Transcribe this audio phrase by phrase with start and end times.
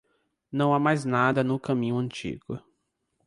[0.51, 2.59] Não há mais nada no caminho antigo.